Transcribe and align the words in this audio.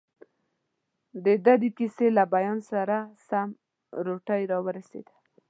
دده 1.25 1.53
د 1.61 1.63
کیسې 1.77 2.07
له 2.17 2.23
بیان 2.33 2.59
سره 2.71 2.97
سم، 3.27 3.49
روټۍ 4.05 4.41
راورسېده. 4.51 5.13